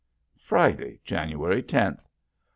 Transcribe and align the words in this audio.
Friday, 0.39 0.99
January 1.05 1.61
tenth. 1.61 2.07